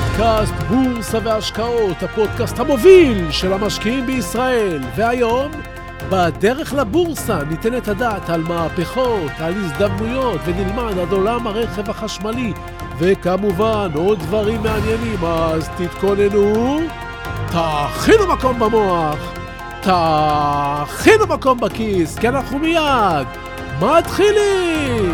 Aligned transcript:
פודקאסט 0.00 0.52
בורסה 0.52 1.18
והשקעות, 1.24 2.02
הפודקאסט 2.02 2.58
המוביל 2.58 3.30
של 3.30 3.52
המשקיעים 3.52 4.06
בישראל. 4.06 4.82
והיום, 4.96 5.50
בדרך 6.10 6.74
לבורסה 6.74 7.38
ניתן 7.50 7.76
את 7.76 7.88
הדעת 7.88 8.30
על 8.30 8.42
מהפכות, 8.42 9.32
על 9.38 9.54
הזדמנויות, 9.56 10.40
ונלמד 10.44 10.98
עד 10.98 11.12
עולם 11.12 11.46
הרכב 11.46 11.90
החשמלי, 11.90 12.52
וכמובן 12.98 13.90
עוד 13.94 14.18
דברים 14.18 14.62
מעניינים, 14.62 15.24
אז 15.24 15.68
תתכוננו, 15.76 16.80
תכינו 17.46 18.26
מקום 18.26 18.58
במוח, 18.58 19.32
תכינו 19.80 21.26
מקום 21.28 21.60
בכיס, 21.60 22.18
כי 22.18 22.28
אנחנו 22.28 22.58
מיד 22.58 23.26
מתחילים! 23.80 25.09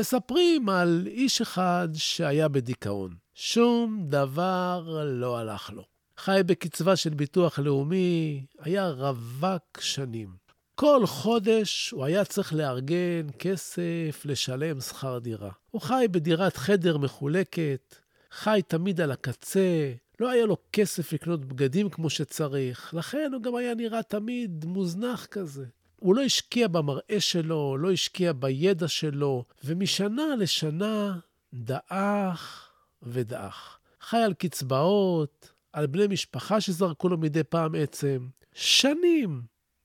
מספרים 0.00 0.68
על 0.68 1.02
איש 1.06 1.40
אחד 1.40 1.88
שהיה 1.94 2.48
בדיכאון. 2.48 3.14
שום 3.34 4.04
דבר 4.08 5.04
לא 5.04 5.38
הלך 5.38 5.70
לו. 5.70 5.84
חי 6.18 6.40
בקצבה 6.46 6.96
של 6.96 7.10
ביטוח 7.10 7.58
לאומי, 7.58 8.46
היה 8.60 8.88
רווק 8.88 9.80
שנים. 9.80 10.28
כל 10.74 11.06
חודש 11.06 11.90
הוא 11.90 12.04
היה 12.04 12.24
צריך 12.24 12.52
לארגן 12.52 13.26
כסף 13.38 14.22
לשלם 14.24 14.80
שכר 14.80 15.18
דירה. 15.18 15.50
הוא 15.70 15.82
חי 15.82 16.06
בדירת 16.10 16.56
חדר 16.56 16.98
מחולקת, 16.98 17.94
חי 18.30 18.60
תמיד 18.68 19.00
על 19.00 19.10
הקצה, 19.12 19.92
לא 20.20 20.30
היה 20.30 20.46
לו 20.46 20.56
כסף 20.72 21.12
לקנות 21.12 21.44
בגדים 21.44 21.90
כמו 21.90 22.10
שצריך, 22.10 22.94
לכן 22.94 23.30
הוא 23.34 23.42
גם 23.42 23.54
היה 23.54 23.74
נראה 23.74 24.02
תמיד 24.02 24.64
מוזנח 24.64 25.26
כזה. 25.26 25.64
הוא 26.00 26.14
לא 26.14 26.22
השקיע 26.22 26.68
במראה 26.68 27.20
שלו, 27.20 27.76
לא 27.78 27.92
השקיע 27.92 28.32
בידע 28.32 28.88
שלו, 28.88 29.44
ומשנה 29.64 30.36
לשנה 30.38 31.18
דעך 31.54 32.70
ודעך. 33.02 33.78
חי 34.00 34.16
על 34.16 34.34
קצבאות, 34.34 35.50
על 35.72 35.86
בני 35.86 36.06
משפחה 36.06 36.60
שזרקו 36.60 37.08
לו 37.08 37.18
מדי 37.18 37.44
פעם 37.44 37.74
עצם. 37.74 38.28
שנים 38.54 39.42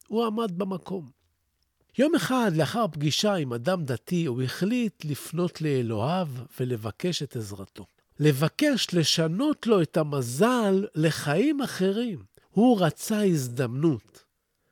הוא 0.08 0.25
עמד 0.25 0.52
במקום. 0.58 1.09
יום 1.97 2.16
אחד, 2.16 2.52
לאחר 2.55 2.88
פגישה 2.88 3.33
עם 3.33 3.53
אדם 3.53 3.86
דתי, 3.86 4.25
הוא 4.25 4.41
החליט 4.41 5.05
לפנות 5.05 5.61
לאלוהיו 5.61 6.27
ולבקש 6.59 7.23
את 7.23 7.36
עזרתו. 7.36 7.86
לבקש 8.19 8.88
לשנות 8.93 9.67
לו 9.67 9.81
את 9.81 9.97
המזל 9.97 10.86
לחיים 10.95 11.61
אחרים. 11.61 12.23
הוא 12.49 12.81
רצה 12.81 13.23
הזדמנות. 13.23 14.25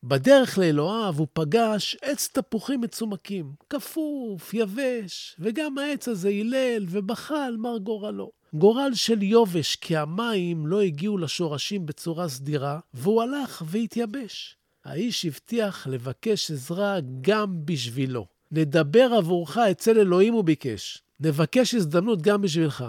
בדרך 0.04 0.58
לאלוהיו 0.58 1.14
הוא 1.18 1.28
פגש 1.34 1.98
עץ 2.02 2.30
תפוחים 2.34 2.82
מצומקים, 2.82 3.54
כפוף, 3.70 4.54
יבש, 4.54 5.36
וגם 5.40 5.78
העץ 5.78 6.08
הזה 6.08 6.28
הילל 6.28 6.86
ובכה 6.90 7.46
על 7.46 7.58
מר 7.58 7.78
גורלו. 7.78 8.32
גורל 8.54 8.92
של 8.94 9.24
יובש, 9.24 9.76
כי 9.76 9.98
המים 9.98 10.68
לא 10.68 10.82
הגיעו 10.82 11.18
לשורשים 11.18 11.86
בצורה 11.86 12.30
סדירה, 12.30 12.80
והוא 12.94 13.22
הלך 13.22 13.64
והתייבש. 13.66 14.58
האיש 14.86 15.26
הבטיח 15.26 15.88
לבקש 15.88 16.52
עזרה 16.52 16.98
גם 17.22 17.66
בשבילו. 17.66 18.26
נדבר 18.52 19.14
עבורך 19.18 19.58
אצל 19.58 20.00
אלוהים, 20.00 20.34
הוא 20.34 20.44
ביקש. 20.44 21.02
נבקש 21.20 21.74
הזדמנות 21.74 22.22
גם 22.22 22.42
בשבילך. 22.42 22.86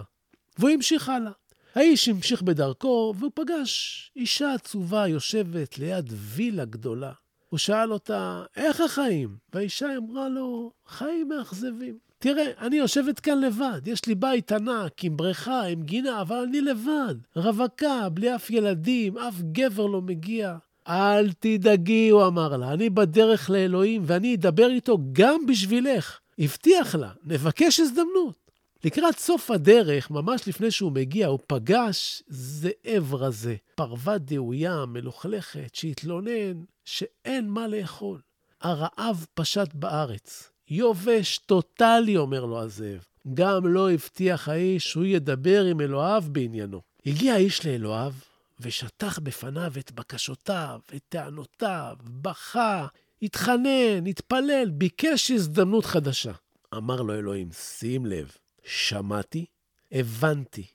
והוא 0.58 0.70
המשיך 0.70 1.08
הלאה. 1.08 1.32
האיש 1.74 2.08
המשיך 2.08 2.42
בדרכו, 2.42 3.14
והוא 3.18 3.30
פגש 3.34 4.10
אישה 4.16 4.54
עצובה 4.54 5.08
יושבת 5.08 5.78
ליד 5.78 6.12
וילה 6.12 6.64
גדולה. 6.64 7.12
הוא 7.48 7.58
שאל 7.58 7.92
אותה, 7.92 8.42
איך 8.56 8.80
החיים? 8.80 9.36
והאישה 9.52 9.96
אמרה 9.96 10.28
לו, 10.28 10.72
חיים 10.86 11.28
מאכזבים. 11.28 11.98
תראה, 12.18 12.50
אני 12.58 12.76
יושבת 12.76 13.20
כאן 13.20 13.40
לבד, 13.40 13.80
יש 13.86 14.06
לי 14.06 14.14
בית 14.14 14.52
ענק, 14.52 15.04
עם 15.04 15.16
בריכה, 15.16 15.62
עם 15.62 15.82
גינה, 15.82 16.20
אבל 16.20 16.36
אני 16.36 16.60
לבד. 16.60 17.14
רווקה, 17.36 18.08
בלי 18.08 18.34
אף 18.34 18.50
ילדים, 18.50 19.18
אף 19.18 19.34
גבר 19.52 19.86
לא 19.86 20.02
מגיע. 20.02 20.56
אל 20.88 21.32
תדאגי, 21.32 22.08
הוא 22.08 22.26
אמר 22.26 22.56
לה, 22.56 22.72
אני 22.72 22.90
בדרך 22.90 23.50
לאלוהים, 23.50 24.02
ואני 24.06 24.34
אדבר 24.34 24.68
איתו 24.70 24.98
גם 25.12 25.46
בשבילך. 25.46 26.18
הבטיח 26.38 26.94
לה, 26.94 27.10
נבקש 27.24 27.80
הזדמנות. 27.80 28.43
לקראת 28.84 29.18
סוף 29.18 29.50
הדרך, 29.50 30.10
ממש 30.10 30.48
לפני 30.48 30.70
שהוא 30.70 30.92
מגיע, 30.92 31.26
הוא 31.26 31.38
פגש 31.46 32.22
זאב 32.28 33.14
רזה, 33.14 33.56
פרווה 33.74 34.18
דאויה, 34.18 34.86
מלוכלכת, 34.86 35.74
שהתלונן 35.74 36.64
שאין 36.84 37.48
מה 37.48 37.68
לאכול. 37.68 38.20
הרעב 38.60 39.26
פשט 39.34 39.74
בארץ. 39.74 40.50
יובש 40.68 41.38
טוטאלי, 41.38 42.16
אומר 42.16 42.44
לו 42.44 42.60
הזאב. 42.62 43.04
גם 43.34 43.66
לא 43.66 43.90
הבטיח 43.90 44.48
האיש 44.48 44.90
שהוא 44.90 45.04
ידבר 45.04 45.64
עם 45.64 45.80
אלוהיו 45.80 46.24
בעניינו. 46.26 46.80
הגיע 47.06 47.34
האיש 47.34 47.66
לאלוהיו, 47.66 48.12
ושטח 48.60 49.18
בפניו 49.18 49.72
את 49.78 49.92
בקשותיו, 49.92 50.80
את 50.96 51.02
טענותיו, 51.08 51.96
בכה, 52.04 52.86
התחנן, 53.22 54.06
התפלל, 54.06 54.70
ביקש 54.70 55.30
הזדמנות 55.30 55.84
חדשה. 55.84 56.32
אמר 56.74 57.02
לו 57.02 57.14
אלוהים, 57.14 57.48
שים 57.52 58.06
לב, 58.06 58.36
שמעתי, 58.64 59.44
הבנתי, 59.92 60.66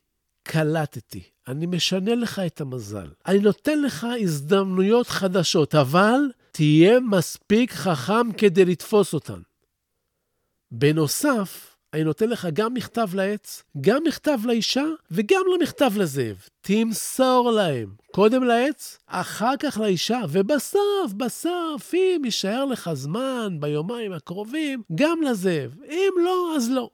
קלטתי. 0.42 1.22
אני 1.48 1.66
משנה 1.66 2.14
לך 2.14 2.38
את 2.38 2.60
המזל. 2.60 3.08
אני 3.26 3.38
נותן 3.38 3.82
לך 3.82 4.06
הזדמנויות 4.20 5.06
חדשות, 5.06 5.74
אבל 5.74 6.20
תהיה 6.52 7.00
מספיק 7.00 7.72
חכם 7.72 8.32
כדי 8.38 8.64
לתפוס 8.64 9.14
אותן. 9.14 9.40
בנוסף, 10.70 11.76
אני 11.94 12.04
נותן 12.04 12.28
לך 12.28 12.48
גם 12.52 12.74
מכתב 12.74 13.08
לעץ, 13.14 13.62
גם 13.80 14.02
מכתב 14.06 14.38
לאישה 14.44 14.84
וגם 15.10 15.42
למכתב 15.54 15.92
לזאב. 15.96 16.36
תמסור 16.60 17.50
להם, 17.50 17.94
קודם 18.12 18.44
לעץ, 18.44 18.98
אחר 19.06 19.56
כך 19.58 19.78
לאישה, 19.78 20.20
ובסוף, 20.30 21.12
בסוף, 21.16 21.94
אם 21.94 22.22
יישאר 22.24 22.64
לך 22.64 22.90
זמן 22.92 23.56
ביומיים 23.60 24.12
הקרובים, 24.12 24.82
גם 24.94 25.22
לזאב. 25.22 25.74
אם 25.90 26.12
לא, 26.24 26.52
אז 26.56 26.70
לא. 26.70 26.90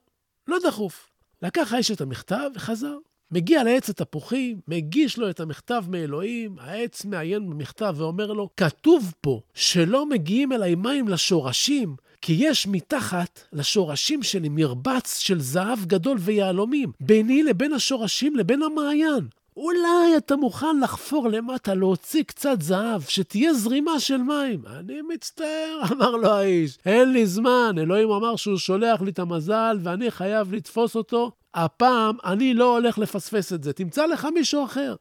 לא 0.47 0.57
דחוף. 0.63 1.09
לקח 1.41 1.73
האיש 1.73 1.91
את 1.91 2.01
המכתב 2.01 2.49
וחזר. 2.55 2.97
מגיע 3.31 3.63
לעץ 3.63 3.89
התפוחים, 3.89 4.59
מגיש 4.67 5.17
לו 5.17 5.29
את 5.29 5.39
המכתב 5.39 5.83
מאלוהים, 5.89 6.55
העץ 6.59 7.05
מעיין 7.05 7.49
במכתב 7.49 7.95
ואומר 7.97 8.33
לו, 8.33 8.49
כתוב 8.57 9.13
פה 9.21 9.41
שלא 9.53 10.05
מגיעים 10.05 10.51
אליי 10.51 10.75
מים 10.75 11.07
לשורשים, 11.07 11.95
כי 12.21 12.35
יש 12.39 12.67
מתחת 12.67 13.39
לשורשים 13.53 14.23
שלי 14.23 14.49
מרבץ 14.49 15.17
של 15.17 15.39
זהב 15.39 15.85
גדול 15.85 16.17
ויהלומים, 16.21 16.91
ביני 16.99 17.43
לבין 17.43 17.73
השורשים 17.73 18.35
לבין 18.35 18.61
המעיין. 18.63 19.27
אולי 19.57 20.17
אתה 20.17 20.35
מוכן 20.35 20.79
לחפור 20.83 21.27
למטה, 21.29 21.73
להוציא 21.73 22.23
קצת 22.23 22.61
זהב, 22.61 23.01
שתהיה 23.01 23.53
זרימה 23.53 23.99
של 23.99 24.17
מים. 24.17 24.65
אני 24.67 25.01
מצטער, 25.01 25.81
אמר 25.91 26.11
לו 26.11 26.29
האיש, 26.29 26.77
אין 26.85 27.11
לי 27.11 27.25
זמן. 27.25 27.75
אלוהים 27.77 28.11
אמר 28.11 28.35
שהוא 28.35 28.57
שולח 28.57 29.01
לי 29.01 29.11
את 29.11 29.19
המזל 29.19 29.77
ואני 29.83 30.11
חייב 30.11 30.53
לתפוס 30.53 30.95
אותו. 30.95 31.31
הפעם 31.53 32.17
אני 32.25 32.53
לא 32.53 32.77
הולך 32.77 32.97
לפספס 32.97 33.53
את 33.53 33.63
זה, 33.63 33.73
תמצא 33.73 34.05
לך 34.05 34.27
מישהו 34.33 34.65
אחר. 34.65 34.95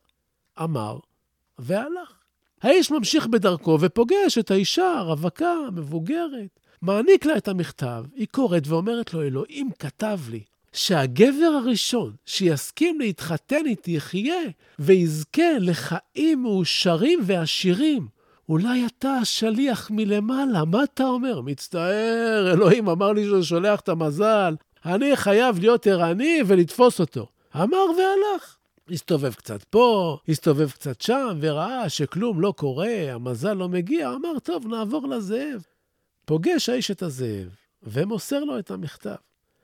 אמר, 0.63 0.99
והלך. 1.59 2.13
האיש 2.63 2.91
ממשיך 2.91 3.27
בדרכו 3.27 3.79
ופוגש 3.81 4.39
את 4.39 4.51
האישה 4.51 4.99
הרווקה, 4.99 5.55
המבוגרת. 5.69 6.61
מעניק 6.83 7.27
לה 7.27 7.37
את 7.37 7.49
המכתב, 7.49 8.05
היא 8.15 8.27
קוראת 8.31 8.63
ואומרת 8.67 9.15
לו, 9.15 9.23
אלוהים 9.23 9.71
כתב 9.79 10.19
לי 10.31 10.41
שהגבר 10.77 11.61
הראשון 11.63 12.13
שיסכים 12.27 13.01
להתחתן 13.01 13.67
איתי 13.67 13.91
יחיה 13.91 14.41
ויזכה 14.79 15.59
לחיים 15.61 16.43
מאושרים 16.43 17.19
ועשירים. 17.23 18.09
אולי 18.49 18.87
אתה 18.87 19.11
השליח 19.11 19.91
מלמעלה, 19.91 20.65
מה 20.65 20.85
אתה 20.85 21.05
אומר? 21.05 21.41
מצטער, 21.41 22.53
אלוהים 22.53 22.89
אמר 22.89 23.13
לי 23.13 23.25
שהוא 23.25 23.43
שולח 23.43 23.81
את 23.81 23.89
המזל, 23.89 24.55
אני 24.85 25.17
חייב 25.17 25.59
להיות 25.59 25.87
ערני 25.87 26.41
ולתפוס 26.47 27.01
אותו. 27.01 27.27
אמר 27.57 27.85
והלך. 27.99 28.57
הסתובב 28.91 29.35
קצת 29.35 29.65
פה, 29.65 30.19
הסתובב 30.29 30.71
קצת 30.71 31.01
שם, 31.01 31.39
וראה 31.41 31.89
שכלום 31.89 32.41
לא 32.41 32.55
קורה, 32.57 33.13
המזל 33.13 33.53
לא 33.53 33.69
מגיע, 33.69 34.11
אמר, 34.11 34.39
טוב, 34.39 34.67
נעבור 34.67 35.09
לזאב. 35.09 35.63
פוגש 36.25 36.69
האיש 36.69 36.91
את 36.91 37.03
הזאב, 37.03 37.49
ומוסר 37.83 38.45
לו 38.45 38.59
את 38.59 38.71
המכתב. 38.71 39.15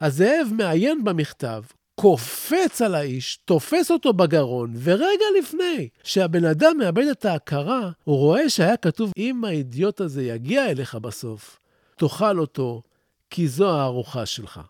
הזאב 0.03 0.49
מעיין 0.53 1.05
במכתב, 1.05 1.63
קופץ 1.95 2.83
על 2.83 2.95
האיש, 2.95 3.37
תופס 3.45 3.91
אותו 3.91 4.13
בגרון, 4.13 4.73
ורגע 4.83 5.25
לפני 5.39 5.89
שהבן 6.05 6.45
אדם 6.45 6.77
מאבד 6.79 7.07
את 7.07 7.25
ההכרה, 7.25 7.91
הוא 8.05 8.17
רואה 8.17 8.49
שהיה 8.49 8.77
כתוב, 8.77 9.13
אם 9.17 9.45
האידיוט 9.45 10.01
הזה 10.01 10.23
יגיע 10.23 10.71
אליך 10.71 10.95
בסוף, 10.95 11.59
תאכל 11.97 12.39
אותו, 12.39 12.83
כי 13.31 13.49
זו 13.49 13.71
הארוחה 13.71 14.27
שלך. 14.27 14.61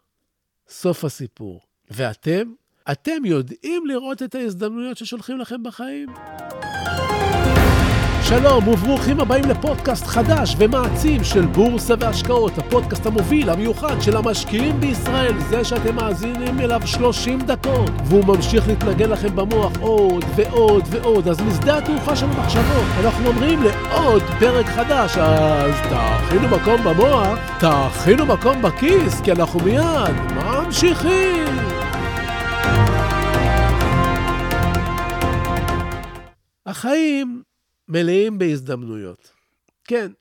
סוף 0.68 1.04
הסיפור. 1.04 1.60
ואתם? 1.90 2.52
אתם 2.92 3.24
יודעים 3.24 3.86
לראות 3.86 4.22
את 4.22 4.34
ההזדמנויות 4.34 4.96
ששולחים 4.96 5.38
לכם 5.38 5.62
בחיים? 5.62 6.08
שלום 8.24 8.68
וברוכים 8.68 9.20
הבאים 9.20 9.44
לפודקאסט 9.44 10.06
חדש 10.06 10.56
ומעצים 10.58 11.24
של 11.24 11.46
בורסה 11.46 11.94
והשקעות, 12.00 12.58
הפודקאסט 12.58 13.06
המוביל, 13.06 13.50
המיוחד 13.50 14.00
של 14.00 14.16
המשקיעים 14.16 14.80
בישראל, 14.80 15.34
זה 15.38 15.64
שאתם 15.64 15.94
מאזינים 15.96 16.60
אליו 16.60 16.80
30 16.84 17.38
דקות, 17.38 17.90
והוא 18.04 18.24
ממשיך 18.24 18.68
להתנגן 18.68 19.10
לכם 19.10 19.36
במוח 19.36 19.72
עוד 19.80 20.24
ועוד 20.34 20.84
ועוד, 20.90 21.28
אז 21.28 21.40
משדה 21.40 21.78
התעופה 21.78 22.16
של 22.16 22.26
המחשבות, 22.26 22.86
אנחנו 23.04 23.26
אומרים 23.26 23.62
לעוד 23.62 24.22
פרק 24.38 24.66
חדש, 24.66 25.16
אז 25.16 25.74
תאכינו 25.90 26.48
מקום 26.48 26.84
במוח, 26.84 27.38
תאכינו 27.60 28.26
מקום 28.26 28.62
בכיס, 28.62 29.20
כי 29.20 29.32
אנחנו 29.32 29.60
מיד 29.60 30.14
ממשיכים. 30.34 31.46
החיים 36.66 37.51
מלאים 37.88 38.38
בהזדמנויות. 38.38 39.32
כן, 39.84 40.12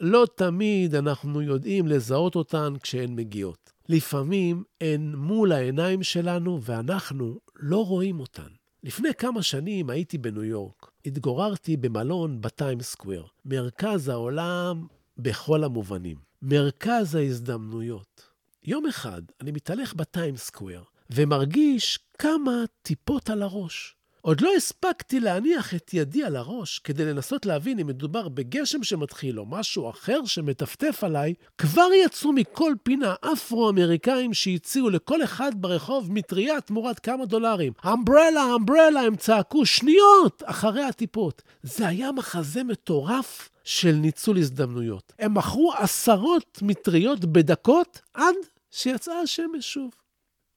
לא 0.00 0.26
תמיד 0.34 0.94
אנחנו 0.94 1.42
יודעים 1.42 1.86
לזהות 1.86 2.36
אותן 2.36 2.74
כשהן 2.82 3.14
מגיעות. 3.14 3.72
לפעמים 3.88 4.64
הן 4.80 5.14
מול 5.16 5.52
העיניים 5.52 6.02
שלנו 6.02 6.62
ואנחנו 6.62 7.38
לא 7.56 7.86
רואים 7.86 8.20
אותן. 8.20 8.48
לפני 8.84 9.14
כמה 9.14 9.42
שנים 9.42 9.90
הייתי 9.90 10.18
בניו 10.18 10.44
יורק. 10.44 10.90
התגוררתי 11.06 11.76
במלון 11.76 12.40
בטיים 12.40 12.80
סקוויר, 12.80 13.26
מרכז 13.44 14.08
העולם 14.08 14.86
בכל 15.18 15.64
המובנים. 15.64 16.16
מרכז 16.42 17.14
ההזדמנויות. 17.14 18.28
יום 18.64 18.86
אחד 18.86 19.22
אני 19.40 19.50
מתהלך 19.50 19.94
בטיים 19.94 20.36
סקוויר 20.36 20.84
ומרגיש 21.10 21.98
כמה 22.18 22.64
טיפות 22.82 23.30
על 23.30 23.42
הראש. 23.42 23.96
עוד 24.22 24.40
לא 24.40 24.50
הספקתי 24.56 25.20
להניח 25.20 25.74
את 25.74 25.94
ידי 25.94 26.24
על 26.24 26.36
הראש 26.36 26.78
כדי 26.78 27.04
לנסות 27.04 27.46
להבין 27.46 27.78
אם 27.78 27.86
מדובר 27.86 28.28
בגשם 28.28 28.82
שמתחיל 28.82 29.40
או 29.40 29.46
משהו 29.46 29.90
אחר 29.90 30.24
שמטפטף 30.24 31.04
עליי, 31.04 31.34
כבר 31.58 31.88
יצאו 32.04 32.32
מכל 32.32 32.74
פינה 32.82 33.14
אפרו-אמריקאים 33.32 34.34
שהציעו 34.34 34.90
לכל 34.90 35.24
אחד 35.24 35.52
ברחוב 35.54 36.12
מטריה 36.12 36.60
תמורת 36.60 36.98
כמה 36.98 37.26
דולרים. 37.26 37.72
אמברלה, 37.92 38.54
אמברלה, 38.54 39.00
הם 39.00 39.16
צעקו 39.16 39.66
שניות 39.66 40.42
אחרי 40.46 40.82
הטיפות. 40.82 41.42
זה 41.62 41.88
היה 41.88 42.12
מחזה 42.12 42.64
מטורף 42.64 43.50
של 43.64 43.92
ניצול 43.92 44.38
הזדמנויות. 44.38 45.12
הם 45.18 45.34
מכרו 45.34 45.72
עשרות 45.78 46.58
מטריות 46.62 47.24
בדקות 47.24 48.00
עד 48.14 48.34
שיצאה 48.70 49.20
השמש 49.20 49.72
שוב. 49.72 49.90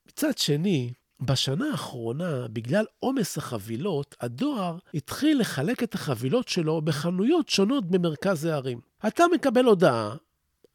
מצד 0.08 0.38
שני, 0.38 0.94
בשנה 1.22 1.66
האחרונה, 1.72 2.48
בגלל 2.48 2.86
עומס 3.00 3.38
החבילות, 3.38 4.16
הדואר 4.22 4.78
התחיל 4.94 5.40
לחלק 5.40 5.84
את 5.84 5.94
החבילות 5.94 6.48
שלו 6.48 6.82
בחנויות 6.82 7.50
שונות 7.50 7.86
במרכז 7.86 8.46
הערים. 8.46 8.80
אתה 9.08 9.24
מקבל 9.34 9.66
הודעה 9.66 10.16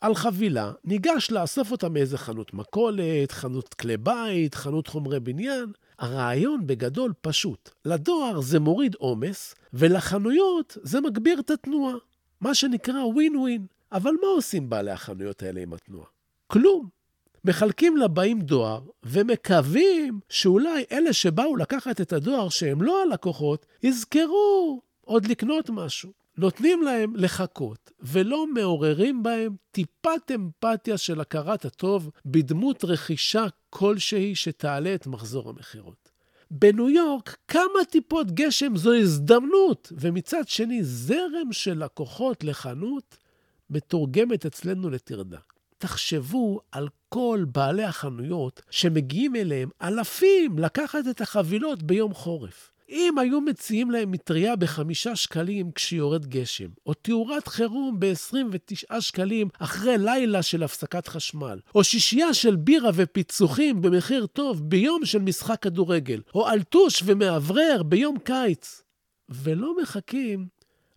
על 0.00 0.14
חבילה, 0.14 0.72
ניגש 0.84 1.30
לאסוף 1.30 1.72
אותה 1.72 1.88
מאיזה 1.88 2.18
חנות 2.18 2.54
מכולת, 2.54 3.32
חנות 3.32 3.74
כלי 3.74 3.96
בית, 3.96 4.54
חנות 4.54 4.86
חומרי 4.86 5.20
בניין. 5.20 5.72
הרעיון 5.98 6.66
בגדול 6.66 7.12
פשוט. 7.20 7.70
לדואר 7.84 8.40
זה 8.40 8.60
מוריד 8.60 8.94
עומס, 8.94 9.54
ולחנויות 9.72 10.76
זה 10.82 11.00
מגביר 11.00 11.40
את 11.40 11.50
התנועה. 11.50 11.94
מה 12.40 12.54
שנקרא 12.54 13.00
ווין 13.04 13.36
ווין. 13.36 13.66
אבל 13.92 14.10
מה 14.10 14.28
עושים 14.36 14.70
בעלי 14.70 14.90
החנויות 14.90 15.42
האלה 15.42 15.60
עם 15.60 15.72
התנועה? 15.72 16.06
כלום. 16.46 16.99
מחלקים 17.44 17.96
לבאים 17.96 18.40
דואר, 18.40 18.80
ומקווים 19.02 20.20
שאולי 20.28 20.84
אלה 20.92 21.12
שבאו 21.12 21.56
לקחת 21.56 22.00
את 22.00 22.12
הדואר 22.12 22.48
שהם 22.48 22.82
לא 22.82 23.02
הלקוחות, 23.02 23.66
יזכרו 23.82 24.82
עוד 25.00 25.26
לקנות 25.26 25.70
משהו. 25.70 26.20
נותנים 26.38 26.82
להם 26.82 27.16
לחכות, 27.16 27.92
ולא 28.00 28.46
מעוררים 28.46 29.22
בהם 29.22 29.56
טיפת 29.70 30.30
אמפתיה 30.34 30.98
של 30.98 31.20
הכרת 31.20 31.64
הטוב 31.64 32.10
בדמות 32.26 32.84
רכישה 32.84 33.46
כלשהי 33.70 34.34
שתעלה 34.34 34.94
את 34.94 35.06
מחזור 35.06 35.48
המכירות. 35.48 36.10
בניו 36.50 36.88
יורק, 36.88 37.36
כמה 37.48 37.84
טיפות 37.90 38.30
גשם 38.30 38.76
זו 38.76 38.94
הזדמנות, 38.94 39.92
ומצד 39.92 40.48
שני, 40.48 40.84
זרם 40.84 41.52
של 41.52 41.84
לקוחות 41.84 42.44
לחנות 42.44 43.16
מתורגמת 43.70 44.46
אצלנו 44.46 44.90
לטרדה. 44.90 45.38
תחשבו 45.80 46.60
על 46.72 46.88
כל 47.08 47.44
בעלי 47.54 47.84
החנויות 47.84 48.62
שמגיעים 48.70 49.36
אליהם 49.36 49.68
אלפים 49.82 50.58
לקחת 50.58 51.08
את 51.10 51.20
החבילות 51.20 51.82
ביום 51.82 52.14
חורף. 52.14 52.70
אם 52.88 53.18
היו 53.18 53.40
מציעים 53.40 53.90
להם 53.90 54.10
מטריה 54.10 54.56
בחמישה 54.56 55.16
שקלים 55.16 55.72
כשיורד 55.72 56.26
גשם, 56.26 56.68
או 56.86 56.94
תאורת 56.94 57.48
חירום 57.48 58.00
ב-29 58.00 59.00
שקלים 59.00 59.48
אחרי 59.58 59.98
לילה 59.98 60.42
של 60.42 60.62
הפסקת 60.62 61.08
חשמל, 61.08 61.58
או 61.74 61.84
שישייה 61.84 62.34
של 62.34 62.56
בירה 62.56 62.90
ופיצוחים 62.94 63.82
במחיר 63.82 64.26
טוב 64.26 64.70
ביום 64.70 65.04
של 65.04 65.18
משחק 65.18 65.62
כדורגל, 65.62 66.20
או 66.34 66.48
אלטוש 66.48 67.02
ומאוורר 67.06 67.82
ביום 67.82 68.18
קיץ, 68.18 68.82
ולא 69.28 69.74
מחכים 69.82 70.48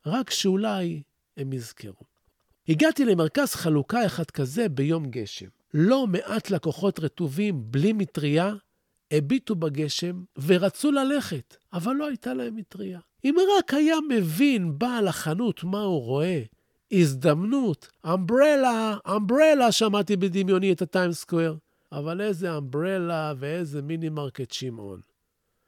רק 0.06 0.30
שאולי 0.30 1.02
הם 1.38 1.54
יזכרו. 1.54 2.13
הגעתי 2.70 3.06
למרכז 3.06 3.56
חלוקה 3.56 4.06
אחד 4.06 4.32
כזה 4.32 4.70
ביום 4.70 5.06
גשם. 5.06 5.48
לא 5.74 6.08
מעט 6.08 6.50
לקוחות 6.50 7.00
רטובים 7.00 7.72
בלי 7.72 7.94
מטריה 7.94 8.54
הביטו 9.12 9.56
בגשם 9.56 10.24
ורצו 10.46 10.92
ללכת, 10.92 11.58
אבל 11.74 11.94
לא 11.94 12.08
הייתה 12.08 12.34
להם 12.34 12.56
מטריה. 12.56 13.00
אם 13.26 13.36
רק 13.60 13.74
היה 13.74 13.96
מבין 14.10 14.80
בעל 14.80 15.08
החנות 15.08 15.64
מה 15.64 15.82
הוא 15.82 16.02
רואה, 16.02 16.44
הזדמנות, 16.92 17.90
umbrella, 18.06 18.98
umbrella, 19.16 19.72
שמעתי 19.72 20.16
בדמיוני 20.16 20.72
את 20.72 20.82
ה 20.82 20.87
Times 20.87 21.12
Square. 21.12 21.58
אבל 21.92 22.22
איזה 22.22 22.58
umbrella 22.58 23.34
ואיזה 23.38 23.82
מיני 23.82 24.10
מרקט 24.10 24.52
שמעון. 24.52 25.02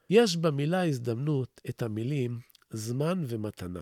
יש 0.10 0.38
במילה 0.38 0.88
הזדמנות 0.88 1.62
את 1.70 1.82
המילים 1.82 2.40
זמן 2.70 3.24
ומתנה. 3.28 3.82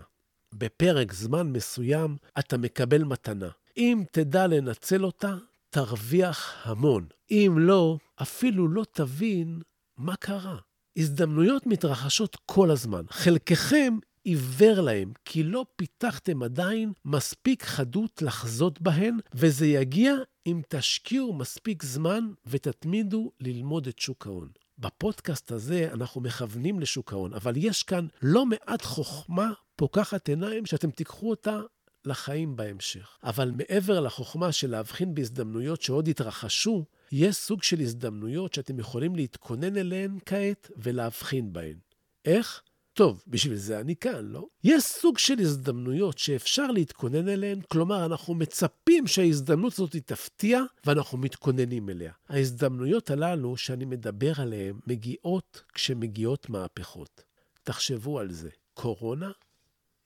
בפרק 0.54 1.12
זמן 1.12 1.52
מסוים 1.52 2.16
אתה 2.38 2.58
מקבל 2.58 3.04
מתנה. 3.04 3.48
אם 3.76 4.02
תדע 4.12 4.46
לנצל 4.46 5.04
אותה, 5.04 5.36
תרוויח 5.70 6.54
המון. 6.62 7.06
אם 7.30 7.54
לא, 7.58 7.98
אפילו 8.22 8.68
לא 8.68 8.84
תבין 8.92 9.60
מה 9.96 10.16
קרה. 10.16 10.58
הזדמנויות 10.96 11.66
מתרחשות 11.66 12.36
כל 12.46 12.70
הזמן. 12.70 13.02
חלקכם 13.10 13.98
עיוור 14.24 14.80
להם, 14.80 15.12
כי 15.24 15.42
לא 15.42 15.66
פיתחתם 15.76 16.42
עדיין 16.42 16.92
מספיק 17.04 17.62
חדות 17.62 18.22
לחזות 18.22 18.80
בהן, 18.80 19.18
וזה 19.34 19.66
יגיע 19.66 20.14
אם 20.46 20.60
תשקיעו 20.68 21.32
מספיק 21.32 21.82
זמן 21.82 22.32
ותתמידו 22.46 23.32
ללמוד 23.40 23.86
את 23.86 23.98
שוק 23.98 24.26
ההון. 24.26 24.48
בפודקאסט 24.84 25.52
הזה 25.52 25.88
אנחנו 25.92 26.20
מכוונים 26.20 26.80
לשוק 26.80 27.12
ההון, 27.12 27.34
אבל 27.34 27.52
יש 27.56 27.82
כאן 27.82 28.06
לא 28.22 28.46
מעט 28.46 28.82
חוכמה 28.82 29.52
פוקחת 29.76 30.28
עיניים 30.28 30.66
שאתם 30.66 30.90
תיקחו 30.90 31.30
אותה 31.30 31.60
לחיים 32.04 32.56
בהמשך. 32.56 33.18
אבל 33.22 33.50
מעבר 33.50 34.00
לחוכמה 34.00 34.52
של 34.52 34.70
להבחין 34.70 35.14
בהזדמנויות 35.14 35.82
שעוד 35.82 36.08
התרחשו, 36.08 36.84
יש 37.12 37.36
סוג 37.36 37.62
של 37.62 37.80
הזדמנויות 37.80 38.54
שאתם 38.54 38.78
יכולים 38.78 39.16
להתכונן 39.16 39.76
אליהן 39.76 40.18
כעת 40.26 40.70
ולהבחין 40.76 41.52
בהן. 41.52 41.76
איך? 42.24 42.62
טוב, 42.94 43.24
בשביל 43.26 43.56
זה 43.56 43.80
אני 43.80 43.96
כאן, 43.96 44.24
לא? 44.24 44.46
יש 44.64 44.82
סוג 44.82 45.18
של 45.18 45.38
הזדמנויות 45.40 46.18
שאפשר 46.18 46.66
להתכונן 46.66 47.28
אליהן, 47.28 47.60
כלומר, 47.68 48.06
אנחנו 48.06 48.34
מצפים 48.34 49.06
שההזדמנות 49.06 49.72
הזאת 49.72 49.96
תפתיע, 49.96 50.60
ואנחנו 50.86 51.18
מתכוננים 51.18 51.90
אליה. 51.90 52.12
ההזדמנויות 52.28 53.10
הללו 53.10 53.56
שאני 53.56 53.84
מדבר 53.84 54.32
עליהן 54.36 54.78
מגיעות 54.86 55.62
כשמגיעות 55.74 56.50
מהפכות. 56.50 57.22
תחשבו 57.62 58.18
על 58.18 58.32
זה. 58.32 58.48
קורונה, 58.74 59.30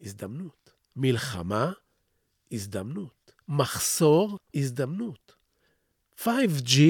הזדמנות. 0.00 0.70
מלחמה, 0.96 1.72
הזדמנות. 2.52 3.32
מחסור, 3.48 4.38
הזדמנות. 4.54 5.34
5G, 6.18 6.80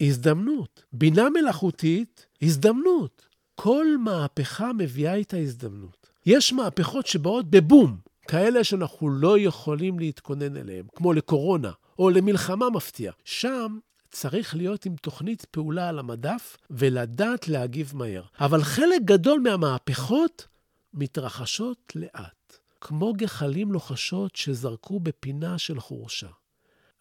הזדמנות. 0.00 0.84
בינה 0.92 1.30
מלאכותית, 1.30 2.26
הזדמנות. 2.42 3.29
כל 3.62 3.86
מהפכה 4.04 4.72
מביאה 4.72 5.14
איתה 5.14 5.36
הזדמנות. 5.36 6.10
יש 6.26 6.52
מהפכות 6.52 7.06
שבאות 7.06 7.50
בבום, 7.50 7.96
כאלה 8.28 8.64
שאנחנו 8.64 9.10
לא 9.10 9.38
יכולים 9.38 9.98
להתכונן 9.98 10.56
אליהן, 10.56 10.84
כמו 10.94 11.12
לקורונה 11.12 11.70
או 11.98 12.10
למלחמה 12.10 12.70
מפתיעה. 12.70 13.14
שם 13.24 13.78
צריך 14.10 14.56
להיות 14.56 14.86
עם 14.86 14.96
תוכנית 14.96 15.44
פעולה 15.44 15.88
על 15.88 15.98
המדף 15.98 16.56
ולדעת 16.70 17.48
להגיב 17.48 17.92
מהר. 17.94 18.22
אבל 18.40 18.62
חלק 18.62 19.02
גדול 19.04 19.40
מהמהפכות 19.40 20.46
מתרחשות 20.94 21.92
לאט, 21.94 22.58
כמו 22.80 23.12
גחלים 23.12 23.72
לוחשות 23.72 24.36
שזרקו 24.36 25.00
בפינה 25.00 25.58
של 25.58 25.80
חורשה. 25.80 26.28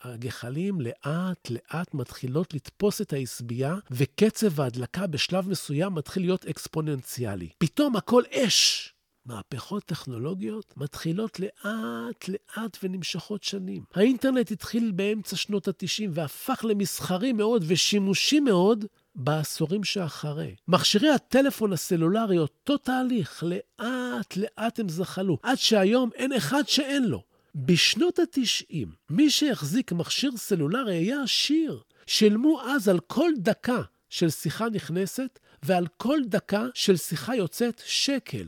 הגחלים 0.02 0.82
לאט-לאט 0.82 1.94
מתחילות 1.94 2.54
לתפוס 2.54 3.02
את 3.02 3.14
העשבייה, 3.14 3.76
וקצב 3.92 4.62
ההדלקה 4.62 5.08
בשלב 5.08 5.50
מסוים 5.50 5.96
מתחיל 5.96 6.24
להיות 6.24 6.46
אקספוננציאלי. 6.46 7.50
פתאום 7.58 7.96
הכל 7.96 8.24
אש. 8.32 8.94
מהפכות 9.26 9.84
טכנולוגיות 9.84 10.74
מתחילות 10.78 11.40
לאט-לאט 11.40 12.78
ונמשכות 12.84 13.44
שנים. 13.44 13.84
האינטרנט 13.96 14.52
התחיל 14.52 14.92
באמצע 14.92 15.36
שנות 15.36 15.68
ה-90 15.68 16.10
והפך 16.12 16.66
למסחרי 16.70 17.34
מאוד 17.34 17.64
ושימושי 17.68 18.40
מאוד 18.40 18.86
בעשורים 19.16 19.84
שאחרי. 19.84 20.56
מכשירי 20.68 21.10
הטלפון 21.10 21.74
הסלולרי, 21.74 22.38
אותו 22.38 22.78
תהליך, 22.78 23.44
לאט-לאט 23.44 24.80
הם 24.80 24.90
זחלו, 24.90 25.38
עד 25.44 25.58
שהיום 25.58 26.10
אין 26.16 26.34
אחד 26.34 26.64
שאין 26.68 27.04
לו. 27.04 27.24
בשנות 27.66 28.20
ה-90, 28.20 28.88
מי 29.10 29.30
שהחזיק 29.30 29.92
מכשיר 29.92 30.32
סלולרי 30.38 30.96
היה 30.96 31.24
עשיר. 31.24 31.82
שילמו 32.08 32.62
אז 32.62 32.88
על 32.88 33.00
כל 33.00 33.32
דקה 33.38 33.82
של 34.10 34.30
שיחה 34.30 34.70
נכנסת 34.70 35.40
ועל 35.64 35.88
כל 35.98 36.20
דקה 36.26 36.66
של 36.74 36.98
שיחה 36.98 37.36
יוצאת 37.36 37.82
שקל. 37.86 38.48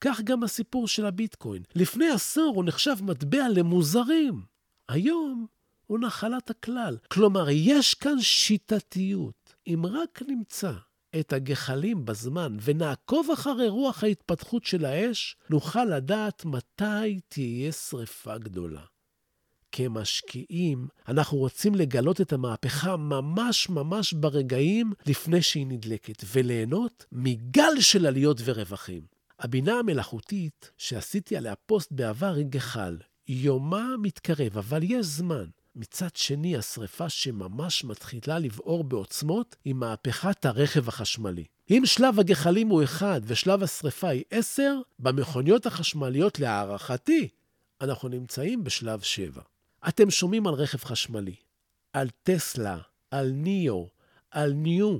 כך 0.00 0.20
גם 0.24 0.42
הסיפור 0.42 0.88
של 0.88 1.06
הביטקוין. 1.06 1.62
לפני 1.74 2.08
עשור 2.08 2.52
הוא 2.56 2.64
נחשב 2.64 2.96
מטבע 3.02 3.48
למוזרים. 3.48 4.42
היום 4.88 5.46
הוא 5.86 5.98
נחלת 5.98 6.50
הכלל. 6.50 6.96
כלומר, 7.08 7.46
יש 7.50 7.94
כאן 7.94 8.20
שיטתיות. 8.20 9.54
אם 9.66 9.82
רק 9.86 10.22
נמצא 10.28 10.72
את 11.20 11.32
הגחלים 11.32 12.04
בזמן 12.04 12.56
ונעקוב 12.62 13.30
אחרי 13.30 13.68
רוח 13.68 14.04
ההתפתחות 14.04 14.64
של 14.64 14.84
האש, 14.84 15.36
נוכל 15.50 15.84
לדעת 15.84 16.44
מתי 16.44 17.20
תהיה 17.28 17.72
שרפה 17.72 18.38
גדולה. 18.38 18.82
כמשקיעים, 19.72 20.88
אנחנו 21.08 21.38
רוצים 21.38 21.74
לגלות 21.74 22.20
את 22.20 22.32
המהפכה 22.32 22.96
ממש 22.96 23.68
ממש 23.68 24.12
ברגעים 24.12 24.92
לפני 25.06 25.42
שהיא 25.42 25.66
נדלקת, 25.66 26.24
וליהנות 26.32 27.06
מגל 27.12 27.80
של 27.80 28.06
עליות 28.06 28.40
ורווחים. 28.44 29.02
הבינה 29.38 29.78
המלאכותית 29.78 30.70
שעשיתי 30.76 31.36
עליה 31.36 31.54
פוסט 31.66 31.92
בעבר 31.92 32.34
היא 32.34 32.46
גחל. 32.48 32.96
יומה 33.28 33.94
מתקרב, 34.02 34.58
אבל 34.58 34.82
יש 34.82 35.06
זמן. 35.06 35.46
מצד 35.76 36.16
שני, 36.16 36.56
השרפה 36.56 37.08
שממש 37.08 37.84
מתחילה 37.84 38.38
לבעור 38.38 38.84
בעוצמות 38.84 39.56
היא 39.64 39.74
מהפכת 39.74 40.46
הרכב 40.46 40.88
החשמלי. 40.88 41.44
אם 41.70 41.82
שלב 41.84 42.20
הגחלים 42.20 42.68
הוא 42.68 42.84
אחד 42.84 43.20
ושלב 43.24 43.62
השרפה 43.62 44.08
היא 44.08 44.24
עשר, 44.30 44.78
במכוניות 44.98 45.66
החשמליות 45.66 46.40
להערכתי, 46.40 47.28
אנחנו 47.80 48.08
נמצאים 48.08 48.64
בשלב 48.64 49.00
שבע. 49.00 49.42
אתם 49.88 50.10
שומעים 50.10 50.46
על 50.46 50.54
רכב 50.54 50.84
חשמלי, 50.84 51.34
על 51.92 52.08
טסלה, 52.22 52.78
על 53.10 53.30
ניאו, 53.30 53.88
על 54.30 54.52
ניו, 54.52 54.98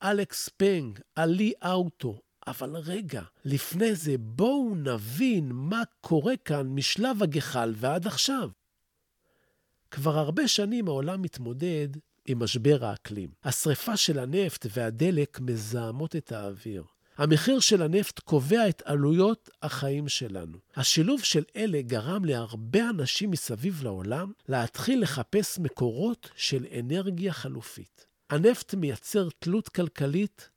על 0.00 0.20
אקספנג, 0.20 0.98
על 1.14 1.30
לי 1.30 1.52
אוטו, 1.64 2.20
אבל 2.46 2.76
רגע, 2.76 3.22
לפני 3.44 3.94
זה 3.94 4.14
בואו 4.18 4.74
נבין 4.74 5.48
מה 5.52 5.82
קורה 6.00 6.36
כאן 6.36 6.66
משלב 6.66 7.22
הגחל 7.22 7.74
ועד 7.76 8.06
עכשיו. 8.06 8.50
כבר 9.94 10.18
הרבה 10.18 10.48
שנים 10.48 10.88
העולם 10.88 11.22
מתמודד 11.22 11.88
עם 12.26 12.42
משבר 12.42 12.84
האקלים. 12.84 13.30
השרפה 13.44 13.96
של 13.96 14.18
הנפט 14.18 14.66
והדלק 14.70 15.40
מזהמות 15.40 16.16
את 16.16 16.32
האוויר. 16.32 16.84
המחיר 17.16 17.60
של 17.60 17.82
הנפט 17.82 18.18
קובע 18.18 18.68
את 18.68 18.82
עלויות 18.84 19.50
החיים 19.62 20.08
שלנו. 20.08 20.58
השילוב 20.76 21.22
של 21.22 21.42
אלה 21.56 21.82
גרם 21.82 22.24
להרבה 22.24 22.90
אנשים 22.90 23.30
מסביב 23.30 23.82
לעולם 23.82 24.32
להתחיל 24.48 25.02
לחפש 25.02 25.58
מקורות 25.58 26.30
של 26.36 26.66
אנרגיה 26.78 27.32
חלופית. 27.32 28.06
הנפט 28.30 28.74
מייצר 28.74 29.28
תלות 29.38 29.68
כלכלית 29.68 30.48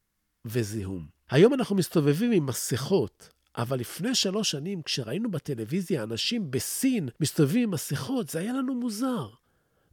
וזיהום. 0.46 1.08
היום 1.30 1.54
אנחנו 1.54 1.76
מסתובבים 1.76 2.32
עם 2.32 2.46
מסכות, 2.46 3.30
אבל 3.58 3.80
לפני 3.80 4.16
שלוש 4.16 4.52
שנים, 4.52 4.82
כשראינו 4.82 5.32
בטלוויזיה 5.32 6.04
אנשים 6.04 6.52
בסין 6.52 7.10
מסתובבים 7.20 7.64
עם 7.64 7.72
מסכות, 7.72 8.30
זה 8.30 8.40
היה 8.40 8.54
לנו 8.54 8.76
מוזר. 8.76 9.30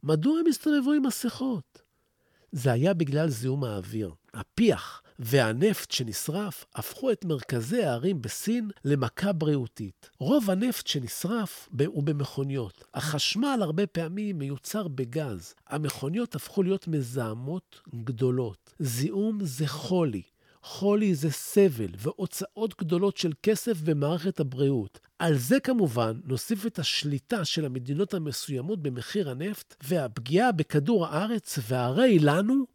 מדוע 0.03 0.39
הם 0.39 0.47
הסתובבו 0.47 0.91
עם 0.91 1.05
מסכות? 1.05 1.81
זה 2.51 2.71
היה 2.71 2.93
בגלל 2.93 3.29
זיהום 3.29 3.63
האוויר. 3.63 4.11
הפיח 4.33 5.01
והנפט 5.19 5.91
שנשרף 5.91 6.65
הפכו 6.75 7.11
את 7.11 7.25
מרכזי 7.25 7.83
הערים 7.83 8.21
בסין 8.21 8.69
למכה 8.85 9.33
בריאותית. 9.33 10.09
רוב 10.19 10.51
הנפט 10.51 10.87
שנשרף 10.87 11.69
הוא 11.85 12.03
במכוניות. 12.03 12.83
החשמל 12.93 13.59
הרבה 13.61 13.87
פעמים 13.87 14.39
מיוצר 14.39 14.87
בגז. 14.87 15.53
המכוניות 15.67 16.35
הפכו 16.35 16.63
להיות 16.63 16.87
מזהמות 16.87 17.81
גדולות. 18.03 18.73
זיהום 18.79 19.39
זה 19.43 19.67
חולי. 19.67 20.21
חולי 20.67 21.15
זה 21.15 21.31
סבל 21.31 21.89
והוצאות 21.97 22.79
גדולות 22.79 23.17
של 23.17 23.31
כסף 23.43 23.81
במערכת 23.81 24.39
הבריאות. 24.39 24.99
על 25.19 25.37
זה 25.37 25.59
כמובן 25.59 26.19
נוסיף 26.23 26.65
את 26.65 26.79
השליטה 26.79 27.45
של 27.45 27.65
המדינות 27.65 28.13
המסוימות 28.13 28.81
במחיר 28.81 29.29
הנפט 29.29 29.75
והפגיעה 29.83 30.51
בכדור 30.51 31.05
הארץ, 31.05 31.59
והרי 31.67 32.19
לנו 32.19 32.65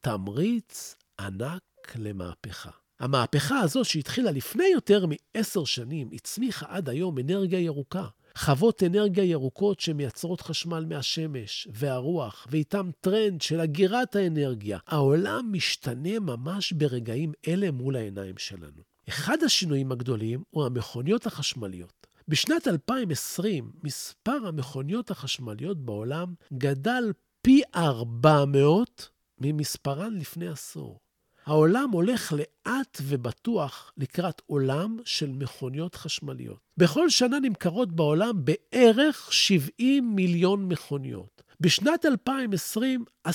תמריץ 0.00 0.96
ענק 1.20 1.62
למהפכה. 1.96 2.70
המהפכה 3.00 3.58
הזו 3.58 3.84
שהתחילה 3.84 4.30
לפני 4.30 4.66
יותר 4.72 5.04
מעשר 5.06 5.64
שנים, 5.64 6.08
הצמיחה 6.12 6.66
עד 6.68 6.88
היום 6.88 7.18
אנרגיה 7.18 7.60
ירוקה. 7.60 8.06
חוות 8.38 8.82
אנרגיה 8.82 9.24
ירוקות 9.24 9.80
שמייצרות 9.80 10.40
חשמל 10.40 10.84
מהשמש 10.88 11.68
והרוח, 11.72 12.46
ואיתם 12.50 12.90
טרנד 13.00 13.42
של 13.42 13.60
אגירת 13.60 14.16
האנרגיה. 14.16 14.78
העולם 14.86 15.48
משתנה 15.52 16.18
ממש 16.18 16.72
ברגעים 16.72 17.32
אלה 17.48 17.70
מול 17.70 17.96
העיניים 17.96 18.38
שלנו. 18.38 18.82
אחד 19.08 19.42
השינויים 19.42 19.92
הגדולים 19.92 20.42
הוא 20.50 20.64
המכוניות 20.66 21.26
החשמליות. 21.26 22.06
בשנת 22.28 22.68
2020, 22.68 23.72
מספר 23.82 24.38
המכוניות 24.46 25.10
החשמליות 25.10 25.84
בעולם 25.84 26.34
גדל 26.52 27.12
פי 27.42 27.62
400 27.74 29.08
ממספרן 29.40 30.14
לפני 30.14 30.48
עשור. 30.48 31.00
העולם 31.46 31.90
הולך 31.90 32.32
לאט 32.32 33.00
ובטוח 33.02 33.92
לקראת 33.96 34.42
עולם 34.46 34.96
של 35.04 35.32
מכוניות 35.32 35.94
חשמליות. 35.94 36.58
בכל 36.76 37.10
שנה 37.10 37.40
נמכרות 37.40 37.92
בעולם 37.92 38.44
בערך 38.44 39.32
70 39.32 40.16
מיליון 40.16 40.68
מכוניות. 40.68 41.42
בשנת 41.60 42.04
2020, 42.06 43.04
10% 43.28 43.30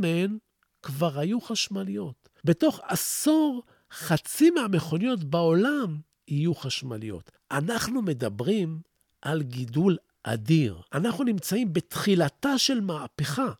מהן 0.00 0.38
כבר 0.82 1.18
היו 1.18 1.40
חשמליות. 1.40 2.28
בתוך 2.44 2.80
עשור, 2.82 3.62
חצי 3.92 4.50
מהמכוניות 4.50 5.24
בעולם 5.24 5.98
יהיו 6.28 6.54
חשמליות. 6.54 7.30
אנחנו 7.50 8.02
מדברים 8.02 8.80
על 9.22 9.42
גידול 9.42 9.96
אדיר. 10.22 10.80
אנחנו 10.94 11.24
נמצאים 11.24 11.72
בתחילתה 11.72 12.58
של 12.58 12.80
מהפכה. 12.80 13.52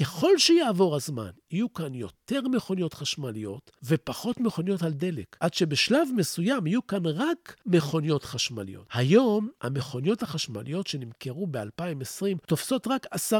ככל 0.00 0.38
שיעבור 0.38 0.96
הזמן, 0.96 1.30
יהיו 1.50 1.72
כאן 1.72 1.94
יותר 1.94 2.40
מכוניות 2.48 2.94
חשמליות 2.94 3.70
ופחות 3.82 4.40
מכוניות 4.40 4.82
על 4.82 4.92
דלק, 4.92 5.36
עד 5.40 5.54
שבשלב 5.54 6.08
מסוים 6.16 6.66
יהיו 6.66 6.86
כאן 6.86 7.06
רק 7.06 7.56
מכוניות 7.66 8.24
חשמליות. 8.24 8.86
היום, 8.92 9.48
המכוניות 9.60 10.22
החשמליות 10.22 10.86
שנמכרו 10.86 11.46
ב-2020 11.50 12.46
תופסות 12.46 12.86
רק 12.86 13.06
10% 13.32 13.38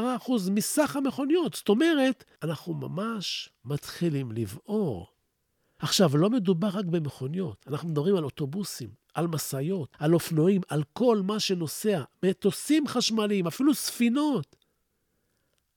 מסך 0.51 0.95
המכוניות. 0.95 1.53
זאת 1.53 1.69
אומרת, 1.69 2.23
אנחנו 2.43 2.73
ממש 2.73 3.49
מתחילים 3.65 4.31
לבעור. 4.31 5.07
עכשיו, 5.79 6.17
לא 6.17 6.29
מדובר 6.29 6.67
רק 6.67 6.85
במכוניות, 6.85 7.65
אנחנו 7.67 7.89
מדברים 7.89 8.15
על 8.15 8.23
אוטובוסים, 8.23 8.89
על 9.13 9.27
משאיות, 9.27 9.97
על 9.99 10.13
אופנועים, 10.13 10.61
על 10.69 10.83
כל 10.93 11.21
מה 11.23 11.39
שנוסע, 11.39 12.01
מטוסים 12.25 12.87
חשמליים, 12.87 13.47
אפילו 13.47 13.73
ספינות. 13.73 14.62